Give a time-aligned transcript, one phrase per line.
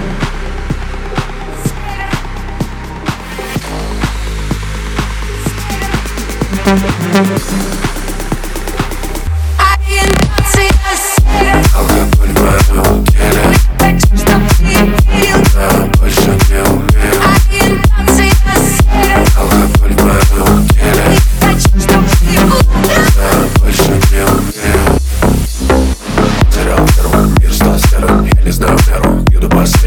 [7.86, 7.91] you.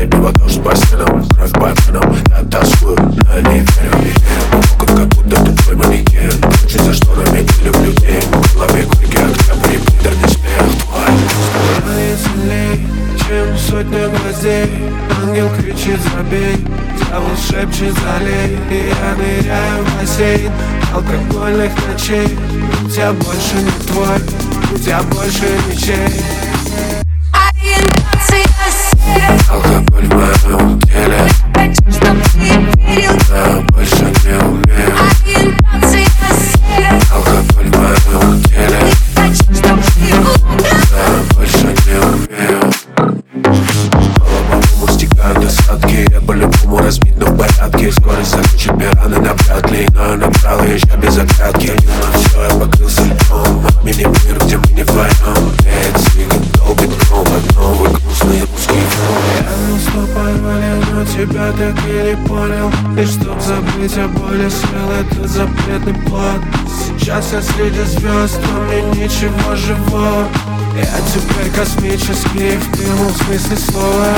[0.05, 4.13] Последнего Дождь по стенам, кровь по венам Я тоскую, но не верю, не
[4.51, 6.41] Помогут, как будто тупой манекен.
[6.41, 10.65] Кручусь за шторами, не люблю день В голове горький октябрь, приторный смех
[11.83, 12.79] Твой
[13.27, 14.69] чем сотня гвоздей
[15.23, 16.57] Ангел кричит забей,
[17.07, 20.51] дьявол шепчет залей И я ныряю в бассейн
[20.93, 22.37] алкогольных ночей.
[22.95, 24.19] Я больше не твой,
[24.85, 25.95] я больше ничей.
[25.97, 26.44] Алкоголь
[47.35, 48.35] в порядке Скорость
[48.71, 53.65] мне раны навряд ли Но набрал еще без оглядки На все я покрылся льдом.
[53.83, 60.83] Мини-мир, где мы не вдвоем Пять циган долбит гром Новый грустный русский фон Я порвали,
[60.91, 62.71] но тебя так и не понял.
[62.97, 68.81] И чтоб забыть о боли, свел этот запретный плод Сейчас я среди звезд, но мне
[69.03, 70.27] ничего живого.
[70.75, 74.17] Я теперь космический в прямом смысле слова